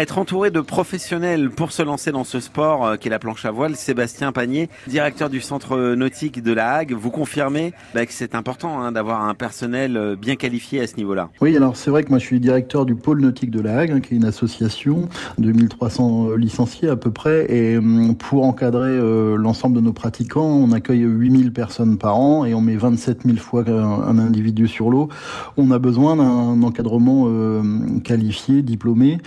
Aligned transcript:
Être 0.00 0.16
entouré 0.16 0.50
de 0.50 0.62
professionnels 0.62 1.50
pour 1.50 1.72
se 1.72 1.82
lancer 1.82 2.10
dans 2.10 2.24
ce 2.24 2.40
sport 2.40 2.86
euh, 2.86 2.96
qu'est 2.96 3.10
la 3.10 3.18
planche 3.18 3.44
à 3.44 3.50
voile, 3.50 3.76
Sébastien 3.76 4.32
Panier, 4.32 4.70
directeur 4.86 5.28
du 5.28 5.42
centre 5.42 5.94
nautique 5.94 6.42
de 6.42 6.54
la 6.54 6.72
Hague, 6.72 6.94
vous 6.94 7.10
confirmez 7.10 7.74
bah, 7.94 8.06
que 8.06 8.12
c'est 8.14 8.34
important 8.34 8.80
hein, 8.80 8.92
d'avoir 8.92 9.22
un 9.22 9.34
personnel 9.34 9.98
euh, 9.98 10.16
bien 10.16 10.36
qualifié 10.36 10.80
à 10.80 10.86
ce 10.86 10.96
niveau-là. 10.96 11.28
Oui, 11.42 11.54
alors 11.54 11.76
c'est 11.76 11.90
vrai 11.90 12.02
que 12.02 12.08
moi 12.08 12.18
je 12.18 12.24
suis 12.24 12.40
directeur 12.40 12.86
du 12.86 12.94
pôle 12.94 13.20
nautique 13.20 13.50
de 13.50 13.60
la 13.60 13.76
Hague, 13.76 13.90
hein, 13.90 14.00
qui 14.00 14.14
est 14.14 14.16
une 14.16 14.24
association 14.24 15.10
de 15.36 15.52
1300 15.52 16.30
licenciés 16.30 16.88
à 16.88 16.96
peu 16.96 17.10
près, 17.10 17.44
et 17.54 17.76
hum, 17.76 18.16
pour 18.16 18.46
encadrer 18.46 18.88
euh, 18.88 19.36
l'ensemble 19.36 19.76
de 19.76 19.82
nos 19.82 19.92
pratiquants, 19.92 20.48
on 20.48 20.72
accueille 20.72 21.02
8000 21.02 21.52
personnes 21.52 21.98
par 21.98 22.18
an 22.18 22.46
et 22.46 22.54
on 22.54 22.62
met 22.62 22.76
27 22.76 23.24
000 23.26 23.36
fois 23.36 23.64
un, 23.68 24.18
individu 24.18 24.66
sur 24.66 24.88
l'eau. 24.88 25.10
On 25.58 25.70
a 25.70 25.78
besoin 25.78 26.16
d'un 26.16 26.62
encadrement 26.62 27.28
qualifié, 28.02 28.62
diplômé, 28.62 29.18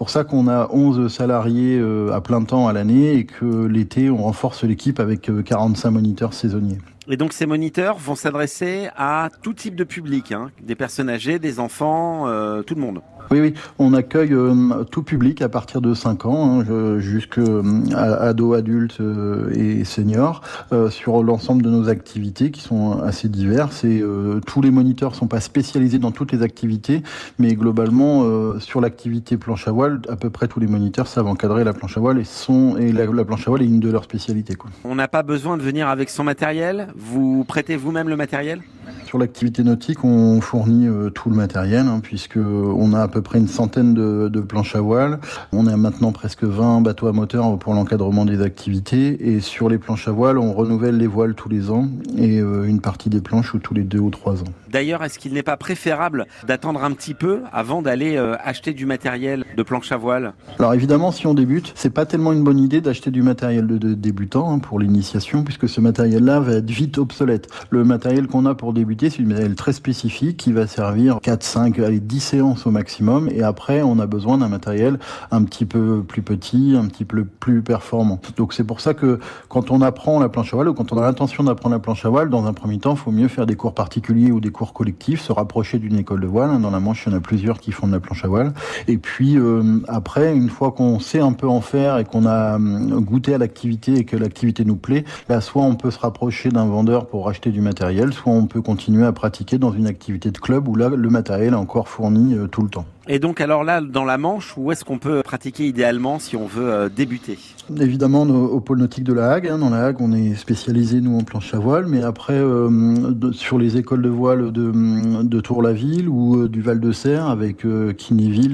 pour 0.00 0.08
ça 0.08 0.24
qu'on 0.24 0.48
a 0.48 0.66
11 0.72 1.12
salariés 1.12 1.78
euh, 1.78 2.10
à 2.14 2.22
plein 2.22 2.42
temps 2.42 2.66
à 2.68 2.72
l'année 2.72 3.16
et 3.16 3.26
que 3.26 3.66
l'été, 3.66 4.08
on 4.08 4.16
renforce 4.16 4.64
l'équipe 4.64 4.98
avec 4.98 5.30
45 5.44 5.88
euh, 5.88 5.90
moniteurs 5.90 6.32
saisonniers. 6.32 6.78
Et 7.12 7.16
donc 7.16 7.32
ces 7.32 7.44
moniteurs 7.44 7.98
vont 7.98 8.14
s'adresser 8.14 8.88
à 8.96 9.30
tout 9.42 9.52
type 9.52 9.74
de 9.74 9.82
public, 9.82 10.30
hein, 10.30 10.52
des 10.62 10.76
personnes 10.76 11.10
âgées, 11.10 11.40
des 11.40 11.58
enfants, 11.58 12.28
euh, 12.28 12.62
tout 12.62 12.76
le 12.76 12.80
monde. 12.80 13.00
Oui, 13.32 13.38
oui, 13.38 13.54
on 13.78 13.94
accueille 13.94 14.32
euh, 14.32 14.82
tout 14.90 15.04
public 15.04 15.40
à 15.40 15.48
partir 15.48 15.80
de 15.80 15.94
5 15.94 16.26
ans, 16.26 16.62
hein, 16.68 16.98
jusqu'à 16.98 17.40
euh, 17.42 17.62
ados, 17.94 18.58
adultes 18.58 19.00
euh, 19.00 19.52
et 19.54 19.84
seniors, 19.84 20.42
sur 20.90 21.22
l'ensemble 21.22 21.62
de 21.62 21.70
nos 21.70 21.88
activités 21.88 22.50
qui 22.50 22.60
sont 22.60 23.00
assez 23.00 23.28
diverses. 23.28 23.84
Et 23.84 24.02
tous 24.46 24.62
les 24.62 24.70
moniteurs 24.70 25.14
sont 25.14 25.28
pas 25.28 25.40
spécialisés 25.40 25.98
dans 25.98 26.10
toutes 26.10 26.32
les 26.32 26.42
activités, 26.42 27.02
mais 27.38 27.54
globalement, 27.54 28.58
sur 28.58 28.80
l'activité 28.80 29.36
planche 29.36 29.68
à 29.68 29.72
voile, 29.72 30.00
à 30.08 30.16
peu 30.16 30.30
près 30.30 30.48
tous 30.48 30.60
les 30.60 30.66
moniteurs 30.66 31.06
savent 31.06 31.26
encadrer 31.26 31.64
la 31.64 31.72
planche 31.72 31.96
à 31.96 32.00
voile 32.00 32.18
et, 32.18 32.24
sont, 32.24 32.76
et 32.78 32.92
la, 32.92 33.06
la 33.06 33.24
planche 33.24 33.46
à 33.46 33.50
voile 33.50 33.62
est 33.62 33.66
une 33.66 33.80
de 33.80 33.90
leurs 33.90 34.04
spécialités. 34.04 34.54
Quoi. 34.54 34.70
On 34.84 34.94
n'a 34.94 35.08
pas 35.08 35.22
besoin 35.22 35.56
de 35.56 35.62
venir 35.62 35.88
avec 35.88 36.10
son 36.10 36.24
matériel 36.24 36.88
Vous 37.02 37.44
prêtez 37.44 37.76
vous-même 37.76 38.10
le 38.10 38.16
matériel? 38.16 38.62
Sur 39.10 39.18
l'activité 39.18 39.64
nautique, 39.64 40.04
on 40.04 40.40
fournit 40.40 40.86
euh, 40.86 41.10
tout 41.10 41.30
le 41.30 41.34
matériel, 41.34 41.88
hein, 41.88 41.98
puisque 42.00 42.36
on 42.36 42.92
a 42.92 43.00
à 43.00 43.08
peu 43.08 43.22
près 43.22 43.40
une 43.40 43.48
centaine 43.48 43.92
de, 43.92 44.28
de, 44.28 44.40
planches 44.40 44.76
à 44.76 44.80
voile. 44.80 45.18
On 45.50 45.66
a 45.66 45.76
maintenant 45.76 46.12
presque 46.12 46.44
20 46.44 46.82
bateaux 46.82 47.08
à 47.08 47.12
moteur 47.12 47.58
pour 47.58 47.74
l'encadrement 47.74 48.24
des 48.24 48.40
activités. 48.40 49.32
Et 49.34 49.40
sur 49.40 49.68
les 49.68 49.78
planches 49.78 50.06
à 50.06 50.12
voile, 50.12 50.38
on 50.38 50.52
renouvelle 50.52 50.96
les 50.96 51.08
voiles 51.08 51.34
tous 51.34 51.48
les 51.48 51.72
ans 51.72 51.88
et 52.16 52.38
euh, 52.38 52.68
une 52.68 52.80
partie 52.80 53.10
des 53.10 53.20
planches 53.20 53.56
tous 53.60 53.74
les 53.74 53.82
deux 53.82 53.98
ou 53.98 54.10
trois 54.10 54.42
ans. 54.42 54.52
D'ailleurs, 54.70 55.02
est-ce 55.02 55.18
qu'il 55.18 55.32
n'est 55.32 55.42
pas 55.42 55.56
préférable 55.56 56.26
d'attendre 56.46 56.84
un 56.84 56.92
petit 56.92 57.14
peu 57.14 57.40
avant 57.52 57.82
d'aller 57.82 58.16
euh, 58.16 58.36
acheter 58.44 58.74
du 58.74 58.86
matériel 58.86 59.44
de 59.56 59.62
planche 59.64 59.90
à 59.90 59.96
voile? 59.96 60.34
Alors 60.60 60.72
évidemment, 60.72 61.10
si 61.10 61.26
on 61.26 61.34
débute, 61.34 61.72
c'est 61.74 61.90
pas 61.90 62.06
tellement 62.06 62.32
une 62.32 62.44
bonne 62.44 62.60
idée 62.60 62.80
d'acheter 62.80 63.10
du 63.10 63.22
matériel 63.22 63.66
de, 63.66 63.76
de 63.76 63.94
débutant 63.94 64.52
hein, 64.52 64.60
pour 64.60 64.78
l'initiation, 64.78 65.42
puisque 65.42 65.68
ce 65.68 65.80
matériel-là 65.80 66.38
va 66.38 66.52
être 66.52 66.70
vite 66.70 66.96
obsolète. 66.98 67.48
Le 67.70 67.82
matériel 67.82 68.28
qu'on 68.28 68.46
a 68.46 68.54
pour 68.54 68.72
débuter 68.72 68.99
c'est 69.08 69.18
une 69.18 69.28
matériel 69.28 69.54
très 69.54 69.72
spécifique 69.72 70.36
qui 70.36 70.52
va 70.52 70.66
servir 70.66 71.20
4, 71.22 71.42
5, 71.42 71.78
allez, 71.78 72.00
10 72.00 72.20
séances 72.20 72.66
au 72.66 72.70
maximum. 72.70 73.28
Et 73.30 73.42
après, 73.42 73.80
on 73.82 73.98
a 73.98 74.06
besoin 74.06 74.38
d'un 74.38 74.48
matériel 74.48 74.98
un 75.30 75.44
petit 75.44 75.64
peu 75.64 76.02
plus 76.02 76.22
petit, 76.22 76.74
un 76.76 76.86
petit 76.86 77.04
peu 77.04 77.24
plus 77.24 77.62
performant. 77.62 78.20
Donc 78.36 78.52
c'est 78.52 78.64
pour 78.64 78.80
ça 78.80 78.92
que 78.92 79.18
quand 79.48 79.70
on 79.70 79.80
apprend 79.80 80.20
la 80.20 80.28
planche 80.28 80.52
à 80.52 80.56
voile 80.56 80.68
ou 80.68 80.74
quand 80.74 80.92
on 80.92 80.98
a 80.98 81.02
l'intention 81.02 81.44
d'apprendre 81.44 81.74
la 81.74 81.80
planche 81.80 82.04
à 82.04 82.10
voile, 82.10 82.28
dans 82.28 82.46
un 82.46 82.52
premier 82.52 82.78
temps, 82.78 82.92
il 82.92 82.98
faut 82.98 83.10
mieux 83.10 83.28
faire 83.28 83.46
des 83.46 83.56
cours 83.56 83.74
particuliers 83.74 84.32
ou 84.32 84.40
des 84.40 84.50
cours 84.50 84.72
collectifs, 84.72 85.22
se 85.22 85.32
rapprocher 85.32 85.78
d'une 85.78 85.96
école 85.96 86.20
de 86.20 86.26
voile. 86.26 86.60
Dans 86.60 86.70
la 86.70 86.80
Manche, 86.80 87.04
il 87.06 87.12
y 87.12 87.14
en 87.14 87.18
a 87.18 87.20
plusieurs 87.20 87.60
qui 87.60 87.72
font 87.72 87.86
de 87.86 87.92
la 87.92 88.00
planche 88.00 88.24
à 88.24 88.28
voile. 88.28 88.52
Et 88.88 88.98
puis 88.98 89.38
euh, 89.38 89.80
après, 89.88 90.34
une 90.34 90.50
fois 90.50 90.72
qu'on 90.72 91.00
sait 91.00 91.20
un 91.20 91.32
peu 91.32 91.48
en 91.48 91.60
faire 91.60 91.98
et 91.98 92.04
qu'on 92.04 92.26
a 92.26 92.58
euh, 92.58 93.00
goûté 93.00 93.34
à 93.34 93.38
l'activité 93.38 93.94
et 93.94 94.04
que 94.04 94.16
l'activité 94.16 94.64
nous 94.64 94.76
plaît, 94.76 95.04
là, 95.28 95.40
soit 95.40 95.62
on 95.62 95.76
peut 95.76 95.90
se 95.90 95.98
rapprocher 95.98 96.50
d'un 96.50 96.66
vendeur 96.66 97.06
pour 97.06 97.28
acheter 97.28 97.50
du 97.50 97.60
matériel, 97.60 98.12
soit 98.12 98.32
on 98.32 98.46
peut 98.46 98.60
continuer 98.60 98.89
à 98.98 99.12
pratiquer 99.12 99.58
dans 99.58 99.72
une 99.72 99.86
activité 99.86 100.30
de 100.30 100.38
club 100.38 100.68
où 100.68 100.74
là, 100.74 100.88
le 100.88 101.10
matériel 101.10 101.52
est 101.52 101.56
encore 101.56 101.88
fourni 101.88 102.34
euh, 102.34 102.46
tout 102.46 102.62
le 102.62 102.68
temps. 102.68 102.86
Et 103.12 103.18
donc 103.18 103.40
alors 103.40 103.64
là, 103.64 103.80
dans 103.80 104.04
la 104.04 104.18
Manche, 104.18 104.54
où 104.56 104.70
est-ce 104.70 104.84
qu'on 104.84 104.98
peut 104.98 105.22
pratiquer 105.24 105.66
idéalement 105.66 106.20
si 106.20 106.36
on 106.36 106.46
veut 106.46 106.70
euh, 106.70 106.88
débuter? 106.88 107.36
Évidemment 107.80 108.22
au 108.22 108.60
pôle 108.60 108.78
nautique 108.78 109.02
de 109.02 109.12
la 109.12 109.32
Hague. 109.32 109.48
Hein. 109.48 109.58
Dans 109.58 109.70
la 109.70 109.86
Hague, 109.86 109.96
on 109.98 110.12
est 110.12 110.36
spécialisé 110.36 111.00
nous 111.00 111.18
en 111.18 111.24
planche 111.24 111.52
à 111.52 111.58
voile, 111.58 111.86
mais 111.88 112.04
après 112.04 112.38
euh, 112.38 113.32
sur 113.32 113.58
les 113.58 113.76
écoles 113.76 114.02
de 114.02 114.08
voile 114.08 114.52
de, 114.52 115.24
de 115.24 115.40
Tour-la-Ville 115.40 116.08
ou 116.08 116.46
du 116.46 116.62
Val 116.62 116.78
de 116.78 116.92
Serre 116.92 117.26
avec 117.26 117.64
euh, 117.64 117.92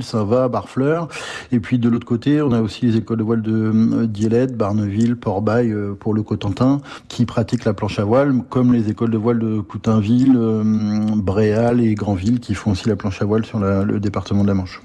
Saint-Va, 0.00 0.48
Barfleur. 0.48 1.08
Et 1.52 1.60
puis 1.60 1.78
de 1.78 1.90
l'autre 1.90 2.06
côté, 2.06 2.40
on 2.40 2.52
a 2.52 2.62
aussi 2.62 2.86
les 2.86 2.96
écoles 2.96 3.18
de 3.18 3.24
voile 3.24 3.42
de 3.42 4.06
Dielette, 4.06 4.56
Barneville, 4.56 5.16
Port-Bail 5.16 5.74
pour 6.00 6.14
le 6.14 6.22
Cotentin 6.22 6.80
qui 7.08 7.26
pratiquent 7.26 7.66
la 7.66 7.74
planche 7.74 7.98
à 7.98 8.04
voile, 8.04 8.34
comme 8.48 8.72
les 8.72 8.88
écoles 8.88 9.10
de 9.10 9.18
voile 9.18 9.38
de 9.38 9.60
Coutainville, 9.60 10.38
Bréal 11.16 11.82
et 11.82 11.94
Granville 11.94 12.40
qui 12.40 12.54
font 12.54 12.70
aussi 12.70 12.88
la 12.88 12.96
planche 12.96 13.20
à 13.20 13.26
voile 13.26 13.44
sur 13.44 13.58
le 13.58 14.00
département 14.00 14.45
de 14.46 14.52
la 14.52 14.54
Manche. 14.54 14.80